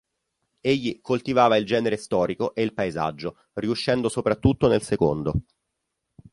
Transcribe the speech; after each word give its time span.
Egli 0.61 0.99
coltivava 0.99 1.57
il 1.57 1.65
genere 1.67 1.95
storico 1.95 2.55
e 2.55 2.63
il 2.63 2.73
paesaggio, 2.73 3.37
riuscendo 3.53 4.09
soprattutto 4.09 4.67
nel 4.67 4.81
secondo. 4.81 5.41